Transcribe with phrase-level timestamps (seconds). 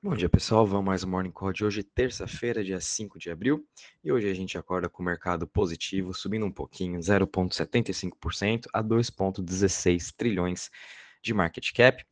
[0.00, 0.64] Bom dia, pessoal.
[0.64, 3.66] Vamos mais um Morning Call de hoje, terça-feira, dia 5 de abril.
[4.04, 10.14] E hoje a gente acorda com o mercado positivo, subindo um pouquinho, 0,75% a 2,16
[10.16, 10.70] trilhões
[11.20, 12.06] de market cap.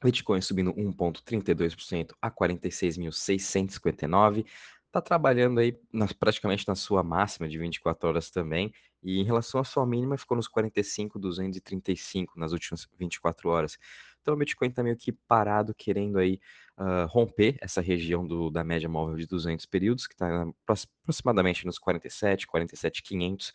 [0.00, 4.46] Bitcoin subindo 1,32% a 46.659.
[4.86, 8.72] Está trabalhando aí nas, praticamente na sua máxima de 24 horas também.
[9.02, 13.78] E em relação à sua mínima, ficou nos 45,235 nas últimas 24 horas.
[14.20, 16.38] Então o Bitcoin está meio que parado, querendo aí
[16.76, 20.46] uh, romper essa região do, da média móvel de 200 períodos, que está
[21.02, 23.52] aproximadamente nos 47, 47,500,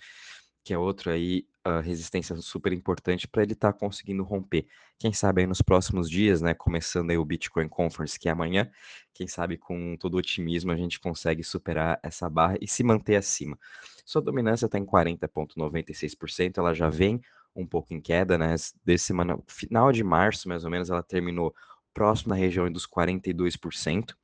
[0.64, 1.46] que é outro aí
[1.82, 4.68] resistência super importante para ele estar tá conseguindo romper.
[5.00, 8.70] Quem sabe aí nos próximos dias, né, começando aí o Bitcoin Conference que é amanhã,
[9.14, 13.58] quem sabe com todo otimismo a gente consegue superar essa barra e se manter acima.
[14.06, 17.22] Sua dominância está em 40,96%, ela já vem
[17.56, 18.56] um pouco em queda, né?
[18.84, 21.54] Desse semana, final de março, mais ou menos, ela terminou
[21.94, 24.16] próximo na região dos 42%.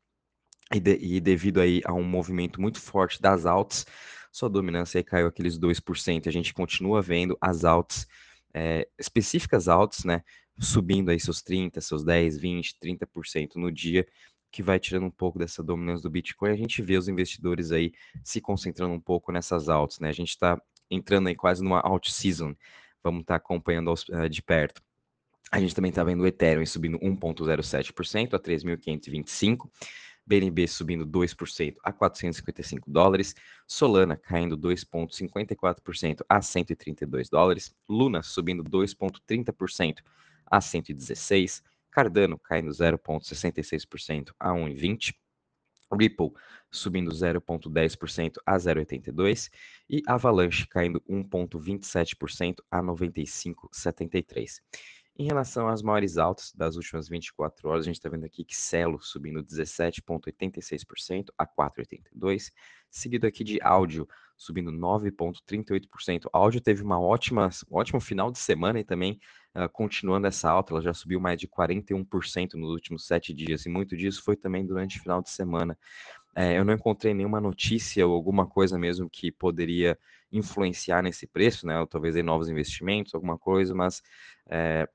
[0.74, 3.88] E, de, e devido aí a um movimento muito forte das altas,
[4.32, 6.28] sua dominância aí caiu aqueles 2%.
[6.28, 8.08] A gente continua vendo as altas,
[8.54, 10.24] é, específicas altas, né?
[10.60, 14.08] Subindo aí seus 30, seus 10, 20, 30% no dia,
[14.52, 16.52] que vai tirando um pouco dessa dominância do Bitcoin.
[16.52, 20.10] A gente vê os investidores aí se concentrando um pouco nessas altas, né?
[20.10, 22.56] A gente está entrando aí quase numa alt season
[23.04, 24.82] vamos estar tá acompanhando uh, de perto.
[25.52, 29.70] A gente também está vendo o Ethereum subindo 1,07% a 3.525.
[30.30, 33.34] BNB subindo 2% a 455 dólares,
[33.66, 40.04] Solana caindo 2,54% a 132 dólares, Luna subindo 2,30%
[40.46, 45.16] a 116, Cardano caindo 0,66% a 1,20,
[45.92, 46.32] Ripple
[46.70, 49.50] subindo 0,10% a 0,82%
[49.90, 54.62] e Avalanche caindo 1,27% a 95,73%.
[55.20, 58.56] Em relação às maiores altas das últimas 24 horas, a gente está vendo aqui que
[58.56, 62.54] Celo subindo 17,86% a 4,82%,
[62.90, 66.30] seguido aqui de áudio subindo 9,38%.
[66.32, 69.20] Áudio teve uma ótima, um ótimo final de semana e também
[69.54, 73.70] uh, continuando essa alta, ela já subiu mais de 41% nos últimos sete dias, e
[73.70, 75.78] muito disso foi também durante o final de semana.
[76.34, 80.00] É, eu não encontrei nenhuma notícia ou alguma coisa mesmo que poderia
[80.32, 81.78] influenciar nesse preço, né?
[81.78, 84.02] Ou talvez em novos investimentos, alguma coisa, mas
[84.50, 84.88] é,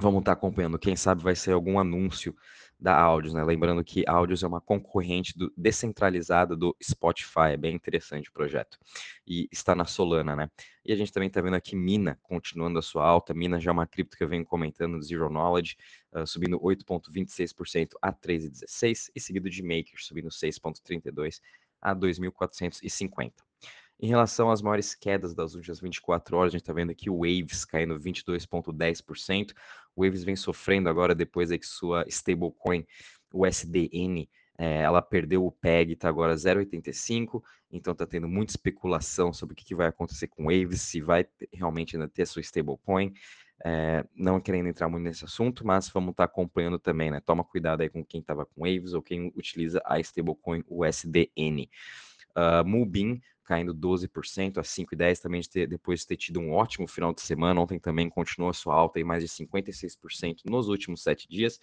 [0.00, 0.78] vamos estar acompanhando.
[0.78, 2.34] Quem sabe vai ser algum anúncio
[2.78, 3.44] da Audios, né?
[3.44, 8.78] Lembrando que Audios é uma concorrente do, descentralizada do Spotify, é bem interessante o projeto.
[9.26, 10.50] E está na Solana, né?
[10.84, 13.34] E a gente também está vendo aqui Mina continuando a sua alta.
[13.34, 15.76] Mina já é uma cripto que eu venho comentando, Zero Knowledge,
[16.12, 21.40] uh, subindo 8,26% a 3,16%, e seguido de Maker, subindo 6,32%
[21.82, 23.32] a 2.450.
[24.02, 27.18] Em relação às maiores quedas das últimas 24 horas, a gente está vendo aqui o
[27.18, 29.52] Waves caindo 22,10%.
[29.94, 32.86] O Waves vem sofrendo agora depois que sua stablecoin,
[33.30, 39.34] o SDN, é, ela perdeu o PEG, está agora 0,85, então está tendo muita especulação
[39.34, 42.40] sobre o que, que, vai acontecer com o Waves, se vai realmente ainda ter sua
[42.40, 43.12] stablecoin.
[43.62, 47.20] É, não querendo entrar muito nesse assunto, mas vamos estar tá acompanhando também, né?
[47.20, 51.68] Toma cuidado aí com quem estava com Waves ou quem utiliza a stablecoin USDN.
[52.34, 56.86] Uh, Mubin caindo 12% a 5,10 também de ter, depois de ter tido um ótimo
[56.86, 57.60] final de semana.
[57.60, 61.58] Ontem também continuou a sua alta em mais de 56% nos últimos sete dias.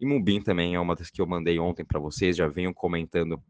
[0.00, 3.40] E Mubin também é uma das que eu mandei ontem para vocês, já venho comentando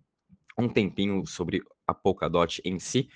[0.58, 3.08] um tempinho sobre a Polkadot em si.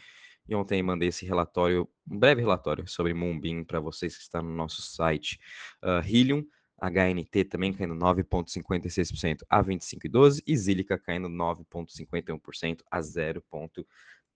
[0.49, 4.55] E ontem mandei esse relatório, um breve relatório sobre Moonbeam para vocês que está no
[4.55, 5.39] nosso site.
[5.83, 6.47] Uh, Helium,
[6.81, 13.85] HNT também caindo 9,56% a 25,12% e Zilica caindo 9,51% a 0,5%.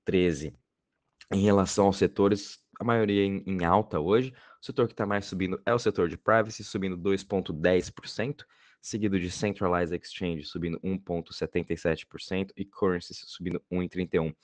[0.07, 0.55] 13.
[1.33, 4.33] Em relação aos setores, a maioria em, em alta hoje.
[4.61, 8.47] O setor que está mais subindo é o setor de privacy, subindo 2,10%,
[8.81, 14.33] seguido de Centralized Exchange subindo 1,77% e Currencies subindo 1,31%.
[14.33, 14.37] O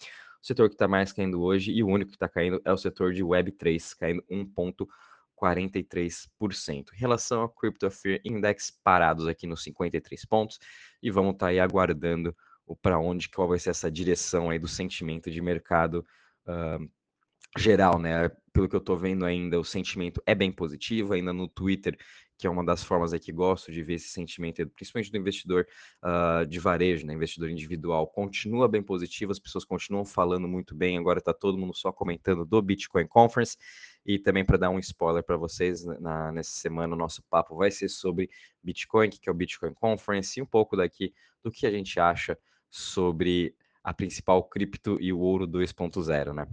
[0.45, 3.13] setor que está mais caindo hoje e o único que está caindo é o setor
[3.13, 6.93] de Web3, caindo 1,43%.
[6.93, 10.59] Em relação ao Crypto Fear Index, parados aqui nos 53 pontos
[11.01, 12.37] e vamos estar tá aí aguardando
[12.81, 16.05] para onde, qual vai ser essa direção aí do sentimento de mercado
[16.47, 16.91] uh,
[17.59, 18.31] geral, né?
[18.53, 21.97] Pelo que eu estou vendo ainda, o sentimento é bem positivo, ainda no Twitter,
[22.39, 25.67] que é uma das formas aí que gosto de ver esse sentimento, principalmente do investidor
[26.03, 27.15] uh, de varejo, né?
[27.15, 31.75] Investidor individual, continua bem positivo, as pessoas continuam falando muito bem, agora está todo mundo
[31.75, 33.57] só comentando do Bitcoin Conference,
[34.05, 37.55] e também para dar um spoiler para vocês, né, na, nessa semana o nosso papo
[37.55, 38.29] vai ser sobre
[38.63, 41.15] Bitcoin, que é o Bitcoin Conference, e um pouco daqui
[41.45, 42.37] do que a gente acha
[42.73, 43.55] sobre
[43.85, 46.49] a principal cripto e o ouro 2.0, né?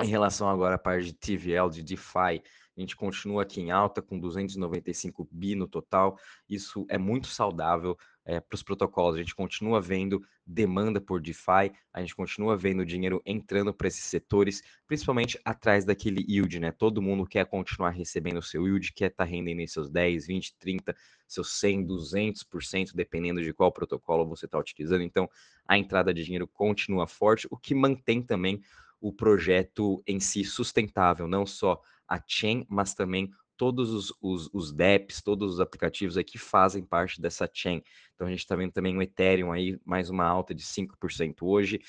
[0.00, 2.42] Em relação agora à parte de TVL, de DeFi,
[2.76, 6.18] a gente continua aqui em alta com 295 bi no total.
[6.48, 9.16] Isso é muito saudável é, para os protocolos.
[9.16, 14.04] A gente continua vendo demanda por DeFi, a gente continua vendo dinheiro entrando para esses
[14.04, 16.70] setores, principalmente atrás daquele yield, né?
[16.70, 20.26] Todo mundo quer continuar recebendo o seu yield, quer estar tá rendendo em seus 10,
[20.26, 20.96] 20, 30,
[21.26, 25.02] seus 100, 200%, dependendo de qual protocolo você está utilizando.
[25.02, 25.28] Então,
[25.66, 28.62] a entrada de dinheiro continua forte, o que mantém também
[29.00, 31.80] o projeto em si sustentável, não só
[32.10, 37.20] a chain, mas também todos os, os, os DEPs, todos os aplicativos aqui fazem parte
[37.20, 37.82] dessa chain.
[38.14, 41.80] Então a gente está vendo também o Ethereum aí, mais uma alta de 5% hoje.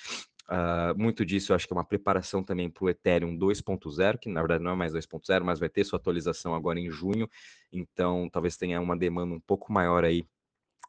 [0.50, 4.30] Uh, muito disso eu acho que é uma preparação também para o Ethereum 2.0, que
[4.30, 7.30] na verdade não é mais 2.0, mas vai ter sua atualização agora em junho.
[7.72, 10.26] Então talvez tenha uma demanda um pouco maior aí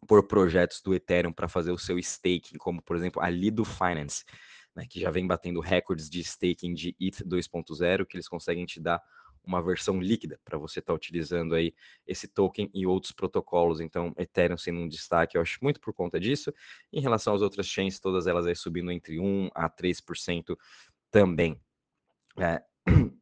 [0.09, 4.25] por projetos do Ethereum para fazer o seu staking, como por exemplo a Lido Finance,
[4.75, 8.81] né, que já vem batendo recordes de staking de ETH 2.0, que eles conseguem te
[8.81, 9.01] dar
[9.45, 11.75] uma versão líquida para você estar tá utilizando aí
[12.07, 13.81] esse token e outros protocolos.
[13.81, 16.53] Então, Ethereum sendo um destaque, eu acho muito por conta disso.
[16.93, 20.57] Em relação às outras chains, todas elas aí subindo entre 1 a 3%
[21.11, 21.61] também.
[22.39, 22.63] É.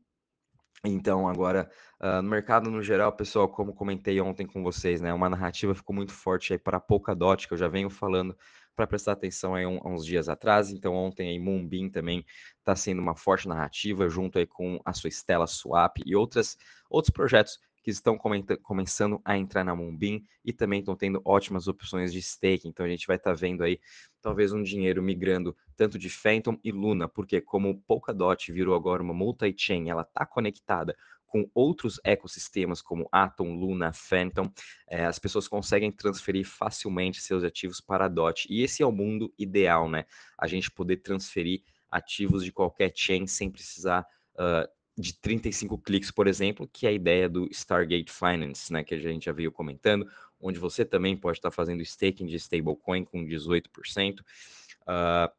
[0.85, 5.29] Então, agora, uh, no mercado no geral, pessoal, como comentei ontem com vocês, né, uma
[5.29, 8.35] narrativa ficou muito forte aí para Polkadot, que eu já venho falando
[8.75, 10.71] para prestar atenção aí um, uns dias atrás.
[10.71, 12.25] Então, ontem aí Moonbeam também
[12.59, 16.56] está sendo uma forte narrativa, junto aí com a sua Stella Swap e outras,
[16.88, 17.59] outros projetos
[17.90, 18.19] que estão
[18.62, 22.69] começando a entrar na Moonbeam e também estão tendo ótimas opções de stake.
[22.69, 23.81] Então, a gente vai estar tá vendo aí
[24.22, 29.14] talvez um dinheiro migrando tanto de Phantom e Luna, porque como Polkadot virou agora uma
[29.14, 30.96] multi-chain, ela está conectada
[31.26, 34.50] com outros ecossistemas como Atom, Luna, Phantom,
[34.88, 38.46] é, as pessoas conseguem transferir facilmente seus ativos para a DOT.
[38.50, 40.04] E esse é o mundo ideal, né?
[40.37, 44.04] A gente poder transferir ativos de qualquer chain sem precisar
[44.34, 44.69] uh,
[45.00, 48.85] de 35 cliques, por exemplo, que é a ideia do Stargate Finance, né?
[48.85, 50.06] Que a gente já veio comentando,
[50.41, 54.20] onde você também pode estar fazendo staking de stablecoin com 18%.
[54.20, 55.31] Uh,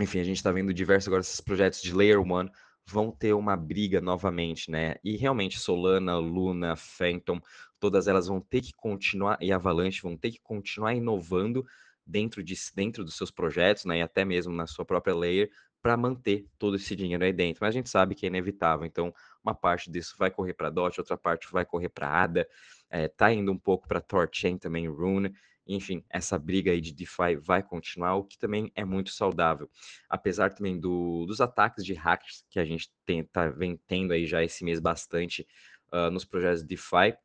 [0.00, 2.48] enfim, a gente está vendo diversos agora esses projetos de Layer 1
[2.88, 4.96] vão ter uma briga novamente, né?
[5.02, 7.40] E realmente Solana, Luna, Phantom,
[7.80, 11.66] todas elas vão ter que continuar e Avalanche vão ter que continuar inovando
[12.06, 13.98] dentro de dentro dos seus projetos, né?
[13.98, 15.50] E até mesmo na sua própria layer
[15.86, 17.60] para manter todo esse dinheiro aí dentro.
[17.60, 18.84] Mas a gente sabe que é inevitável.
[18.84, 22.48] Então, uma parte disso vai correr para DOT, outra parte vai correr para ADA,
[22.90, 25.32] é, tá indo um pouco para Torchain também, Rune.
[25.64, 29.70] Enfim, essa briga aí de DeFi vai continuar, o que também é muito saudável.
[30.10, 34.26] Apesar também do, dos ataques de hackers que a gente tem, tá, vem tendo aí
[34.26, 35.46] já esse mês bastante
[35.92, 37.16] uh, nos projetos DeFi,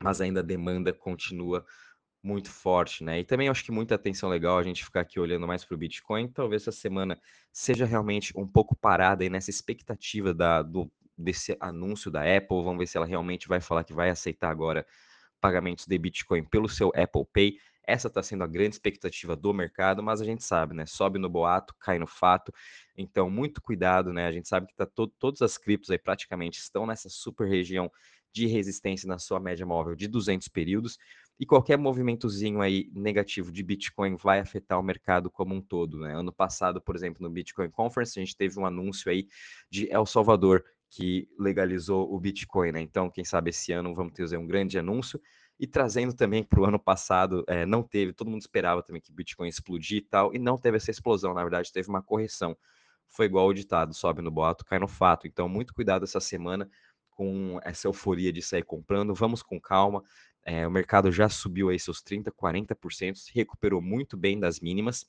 [0.00, 1.66] mas ainda a demanda continua
[2.22, 3.20] muito forte, né?
[3.20, 5.78] E também acho que muita atenção legal a gente ficar aqui olhando mais para o
[5.78, 6.28] Bitcoin.
[6.28, 7.18] Talvez essa semana
[7.52, 12.62] seja realmente um pouco parada aí nessa expectativa da, do, desse anúncio da Apple.
[12.62, 14.86] Vamos ver se ela realmente vai falar que vai aceitar agora
[15.40, 17.58] pagamentos de Bitcoin pelo seu Apple Pay.
[17.86, 20.84] Essa está sendo a grande expectativa do mercado, mas a gente sabe, né?
[20.84, 22.52] Sobe no boato, cai no fato.
[22.94, 24.26] Então, muito cuidado, né?
[24.26, 27.90] A gente sabe que tá to todas as criptos aí praticamente estão nessa super região
[28.30, 30.98] de resistência na sua média móvel de 200 períodos.
[31.40, 36.14] E qualquer movimentozinho aí negativo de Bitcoin vai afetar o mercado como um todo, né?
[36.14, 39.28] Ano passado, por exemplo, no Bitcoin Conference, a gente teve um anúncio aí
[39.70, 42.80] de El Salvador que legalizou o Bitcoin, né?
[42.80, 45.20] Então, quem sabe esse ano vamos ter um grande anúncio.
[45.60, 49.10] E trazendo também para o ano passado, é, não teve, todo mundo esperava também que
[49.10, 52.56] o Bitcoin explodir e tal, e não teve essa explosão, na verdade, teve uma correção.
[53.08, 55.26] Foi igual o ditado: sobe no boato, cai no fato.
[55.26, 56.68] Então, muito cuidado essa semana
[57.10, 60.04] com essa euforia de sair comprando, vamos com calma.
[60.50, 65.04] É, o mercado já subiu aí seus 30%, 40%, se recuperou muito bem das mínimas.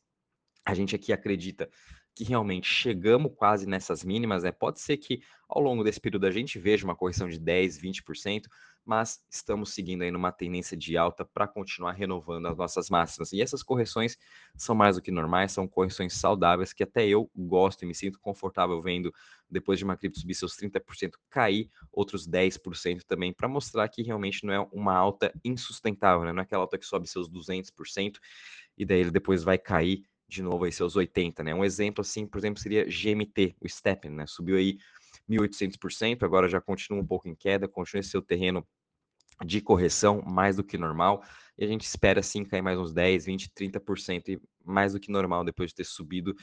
[0.66, 1.70] A gente aqui acredita
[2.16, 4.52] que realmente chegamos quase nessas mínimas, né?
[4.52, 8.48] Pode ser que ao longo desse período a gente veja uma correção de 10, 20%,
[8.86, 13.32] mas estamos seguindo aí numa tendência de alta para continuar renovando as nossas máximas.
[13.32, 14.18] E essas correções
[14.56, 18.20] são mais do que normais, são correções saudáveis que até eu gosto e me sinto
[18.20, 19.14] confortável vendo
[19.50, 24.46] depois de uma cripto subir seus 30%, cair outros 10% também, para mostrar que realmente
[24.46, 26.34] não é uma alta insustentável, né?
[26.34, 28.18] não é aquela alta que sobe seus 200%
[28.78, 31.54] e daí ele depois vai cair de novo aí seus 80, né?
[31.54, 34.26] Um exemplo assim, por exemplo, seria GMT, o Steppen, né?
[34.28, 34.78] Subiu aí
[35.28, 38.66] 1800%, agora já continua um pouco em queda, continua esse seu terreno
[39.44, 41.24] de correção mais do que normal,
[41.58, 45.12] e a gente espera sim cair mais uns 10, 20, 30% e mais do que
[45.12, 46.36] normal depois de ter subido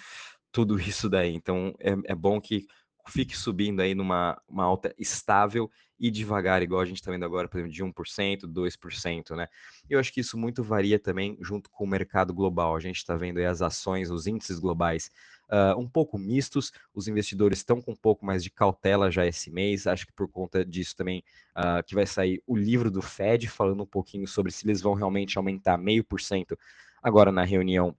[0.51, 1.35] tudo isso daí.
[1.35, 2.67] Então é, é bom que
[3.09, 7.49] fique subindo aí numa uma alta estável e devagar, igual a gente está vendo agora,
[7.49, 9.49] por exemplo, de 1%, 2%, né?
[9.89, 12.77] Eu acho que isso muito varia também junto com o mercado global.
[12.77, 15.11] A gente está vendo aí as ações, os índices globais
[15.51, 19.51] uh, um pouco mistos, os investidores estão com um pouco mais de cautela já esse
[19.51, 21.23] mês, acho que por conta disso também
[21.57, 24.95] uh, que vai sair o livro do Fed falando um pouquinho sobre se eles vão
[24.95, 26.59] realmente aumentar meio por cento
[27.03, 27.97] agora na reunião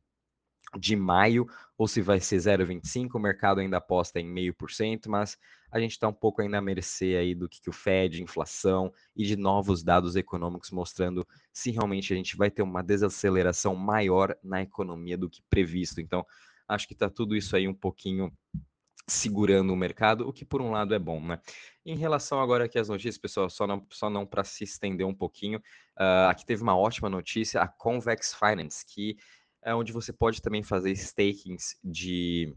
[0.78, 1.48] de maio,
[1.78, 5.38] ou se vai ser 0,25, o mercado ainda aposta em meio por cento, mas
[5.72, 8.92] a gente está um pouco ainda à mercê aí do que, que o Fed, inflação
[9.16, 14.36] e de novos dados econômicos mostrando se realmente a gente vai ter uma desaceleração maior
[14.44, 16.02] na economia do que previsto.
[16.02, 16.26] Então,
[16.68, 18.32] acho que está tudo isso aí um pouquinho
[19.10, 21.40] segurando o mercado, o que por um lado é bom, né?
[21.86, 25.14] Em relação agora aqui às notícias, pessoal, só não, só não para se estender um
[25.14, 25.60] pouquinho,
[25.98, 29.18] uh, aqui teve uma ótima notícia, a Convex Finance, que
[29.68, 32.56] é onde você pode também fazer stakings de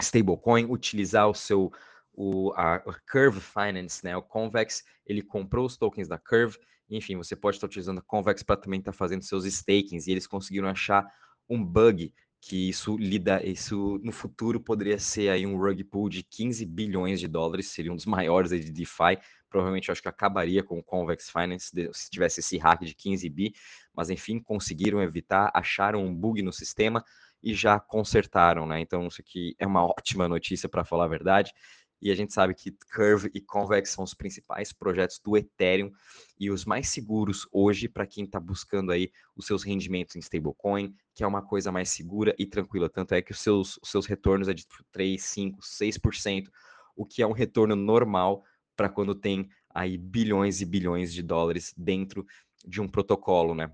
[0.00, 1.72] stablecoin, utilizar o seu
[2.14, 2.80] o, a,
[3.10, 4.16] Curve Finance, né?
[4.16, 6.56] O Convex, ele comprou os tokens da Curve,
[6.88, 10.28] enfim, você pode estar utilizando a Convex para também estar fazendo seus stakings, e eles
[10.28, 11.04] conseguiram achar
[11.48, 16.22] um bug que isso lida, isso no futuro poderia ser aí um rug pool de
[16.22, 19.18] 15 bilhões de dólares, seria um dos maiores de DeFi,
[19.50, 23.28] provavelmente eu acho que acabaria com o Convex Finance se tivesse esse hack de 15
[23.28, 23.52] bi,
[23.98, 27.04] mas enfim, conseguiram evitar, acharam um bug no sistema
[27.42, 28.80] e já consertaram, né?
[28.80, 31.52] Então isso aqui é uma ótima notícia para falar a verdade
[32.00, 35.90] e a gente sabe que Curve e Convex são os principais projetos do Ethereum
[36.38, 40.94] e os mais seguros hoje para quem está buscando aí os seus rendimentos em stablecoin,
[41.12, 42.88] que é uma coisa mais segura e tranquila.
[42.88, 46.48] Tanto é que os seus, os seus retornos é de 3, 5, 6%,
[46.94, 48.44] o que é um retorno normal
[48.76, 52.24] para quando tem aí bilhões e bilhões de dólares dentro
[52.64, 53.72] de um protocolo, né?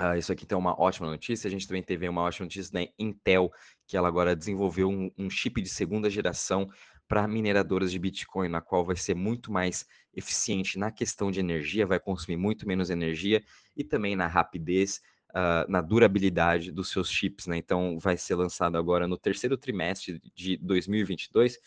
[0.00, 1.48] Uh, isso aqui tem uma ótima notícia.
[1.48, 3.50] A gente também teve uma ótima notícia da Intel,
[3.86, 6.68] que ela agora desenvolveu um, um chip de segunda geração
[7.08, 11.86] para mineradoras de Bitcoin, na qual vai ser muito mais eficiente na questão de energia,
[11.86, 13.42] vai consumir muito menos energia
[13.74, 15.00] e também na rapidez,
[15.30, 17.46] uh, na durabilidade dos seus chips.
[17.46, 17.56] Né?
[17.56, 21.58] Então, vai ser lançado agora no terceiro trimestre de 2022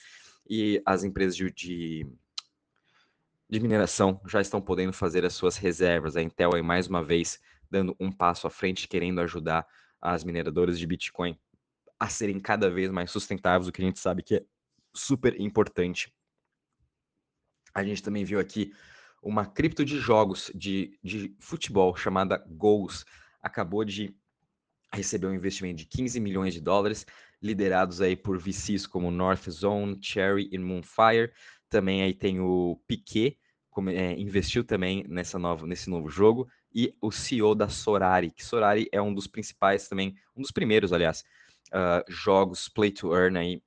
[0.49, 2.07] e as empresas de, de,
[3.49, 6.15] de mineração já estão podendo fazer as suas reservas.
[6.15, 7.39] A Intel aí mais uma vez
[7.71, 9.65] dando um passo à frente, querendo ajudar
[10.01, 11.39] as mineradoras de Bitcoin
[11.99, 14.45] a serem cada vez mais sustentáveis, o que a gente sabe que é
[14.93, 16.13] super importante.
[17.73, 18.73] A gente também viu aqui
[19.21, 23.05] uma cripto de jogos de, de futebol chamada Goals.
[23.41, 24.15] Acabou de
[24.93, 27.05] receber um investimento de 15 milhões de dólares,
[27.41, 31.31] liderados aí por VCs como North Zone, Cherry e Moonfire.
[31.69, 33.37] Também aí tem o Piquet,
[33.69, 38.43] como, é, investiu também nessa nova, nesse novo jogo, e o CEO da Sorari, que
[38.43, 41.23] Sorari é um dos principais também, um dos primeiros, aliás,
[41.69, 43.61] uh, jogos play to earn aí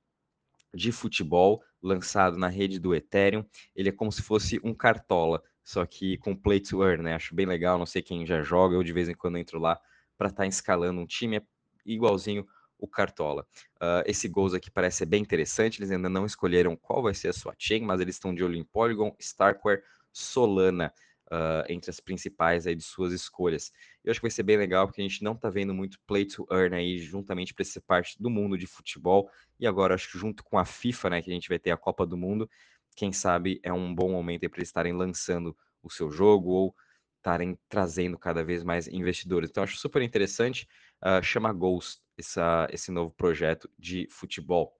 [0.73, 3.45] de futebol lançado na rede do Ethereum.
[3.75, 7.15] Ele é como se fosse um cartola, só que com play to earn, né?
[7.15, 9.79] Acho bem legal, não sei quem já joga, eu de vez em quando entro lá
[10.17, 11.41] para estar tá escalando um time, é
[11.85, 12.45] igualzinho
[12.77, 13.47] o Cartola.
[13.75, 17.29] Uh, esse Goals aqui parece ser bem interessante, eles ainda não escolheram qual vai ser
[17.29, 19.81] a sua chain, mas eles estão de olho em Polygon, Starkware,
[20.11, 20.93] Solana
[21.31, 23.71] uh, entre as principais aí de suas escolhas.
[24.03, 26.25] Eu acho que vai ser bem legal, porque a gente não está vendo muito play
[26.25, 29.29] to earn aí juntamente para essa parte do mundo de futebol.
[29.59, 31.77] E agora, acho que junto com a FIFA, né, que a gente vai ter a
[31.77, 32.49] Copa do Mundo,
[32.95, 36.75] quem sabe é um bom momento para eles estarem lançando o seu jogo ou
[37.17, 39.49] estarem trazendo cada vez mais investidores.
[39.49, 40.67] Então, acho super interessante.
[41.03, 44.79] Uh, chama Ghost essa, esse novo projeto de futebol.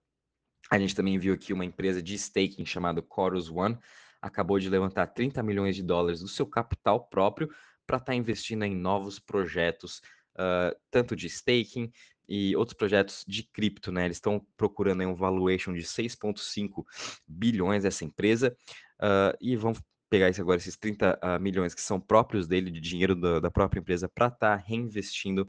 [0.70, 3.78] A gente também viu aqui uma empresa de staking chamada Chorus One,
[4.20, 7.48] acabou de levantar 30 milhões de dólares do seu capital próprio
[7.86, 10.00] para estar tá investindo em novos projetos,
[10.34, 11.90] uh, tanto de staking
[12.28, 14.04] e outros projetos de cripto, né?
[14.04, 16.84] Eles estão procurando um valuation de 6,5
[17.26, 18.56] bilhões essa empresa
[19.00, 19.72] uh, e vão
[20.08, 23.80] pegar agora esses 30 uh, milhões que são próprios dele, de dinheiro da, da própria
[23.80, 25.48] empresa, para estar tá reinvestindo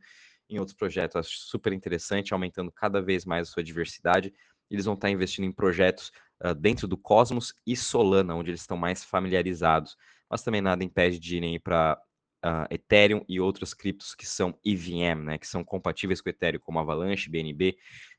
[0.50, 1.16] em outros projetos.
[1.16, 4.34] Acho super interessante, aumentando cada vez mais a sua diversidade.
[4.70, 6.12] Eles vão estar tá investindo em projetos
[6.44, 9.98] uh, dentro do Cosmos e Solana, onde eles estão mais familiarizados.
[10.30, 12.00] Mas também nada impede de irem para
[12.46, 16.80] uh, Ethereum e outros criptos que são EVM, né, que são compatíveis com Ethereum, como
[16.80, 17.78] Avalanche, BNB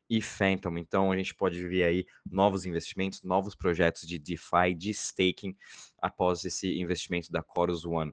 [0.08, 0.78] e Phantom.
[0.78, 5.56] Então a gente pode ver aí novos investimentos, novos projetos de DeFi, de staking
[6.00, 8.12] após esse investimento da Chorus One.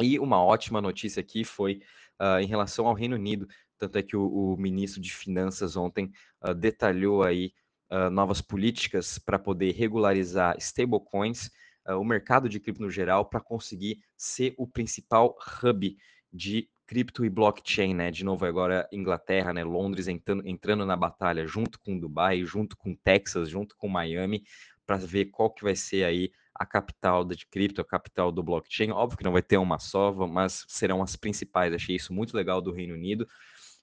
[0.00, 1.80] E uma ótima notícia aqui foi
[2.20, 3.46] uh, em relação ao Reino Unido,
[3.78, 6.10] tanto é que o, o ministro de Finanças ontem
[6.42, 7.52] uh, detalhou aí
[7.94, 11.50] uh, novas políticas para poder regularizar stablecoins,
[11.88, 15.96] uh, o mercado de cripto no geral, para conseguir ser o principal hub
[16.32, 18.10] de cripto e blockchain, né?
[18.10, 19.62] De novo agora Inglaterra, né?
[19.62, 24.42] Londres entrando, entrando na batalha junto com Dubai, junto com Texas, junto com Miami,
[24.84, 28.90] para ver qual que vai ser aí a capital de cripto, a capital do blockchain.
[28.90, 31.72] Óbvio que não vai ter uma só, mas serão as principais.
[31.72, 33.26] Achei isso muito legal do Reino Unido.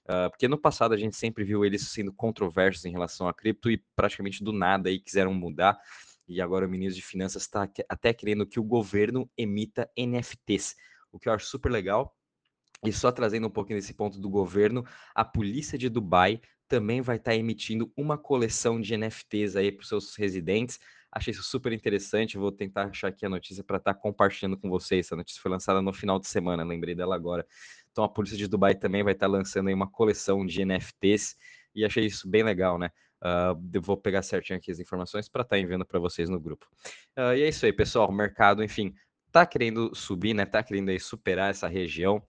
[0.04, 3.70] Uh, porque no passado a gente sempre viu eles sendo controversos em relação a cripto
[3.70, 5.78] e praticamente do nada aí quiseram mudar.
[6.28, 10.74] E agora o ministro de Finanças está até querendo que o governo emita NFTs,
[11.12, 12.16] o que eu acho super legal.
[12.84, 17.16] E só trazendo um pouquinho desse ponto do governo, a polícia de Dubai também vai
[17.16, 20.80] estar tá emitindo uma coleção de NFTs aí para os seus residentes.
[21.12, 22.38] Achei isso super interessante.
[22.38, 25.06] Vou tentar achar aqui a notícia para estar tá compartilhando com vocês.
[25.06, 27.46] Essa notícia foi lançada no final de semana, lembrei dela agora.
[27.92, 31.36] Então a polícia de Dubai também vai estar tá lançando aí uma coleção de NFTs
[31.74, 32.90] e achei isso bem legal, né?
[33.22, 36.66] Uh, vou pegar certinho aqui as informações para estar enviando para vocês no grupo.
[37.16, 38.08] Uh, e é isso aí, pessoal.
[38.08, 38.92] O mercado, enfim,
[39.30, 40.44] tá querendo subir, né?
[40.44, 42.20] Tá querendo aí superar essa região,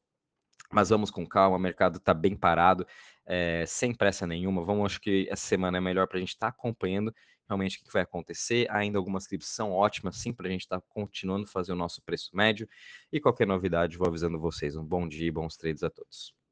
[0.72, 1.58] mas vamos com calma.
[1.58, 2.86] O mercado tá bem parado,
[3.26, 4.64] é, sem pressa nenhuma.
[4.64, 7.14] Vamos, acho que essa semana é melhor para a gente estar tá acompanhando
[7.48, 8.70] realmente o que vai acontecer.
[8.72, 11.76] Ainda algumas clipes são ótimas, sim, para a gente estar tá continuando a fazer o
[11.76, 12.68] nosso preço médio.
[13.12, 14.76] E qualquer novidade, vou avisando vocês.
[14.76, 16.43] Um bom dia e bons trades a todos.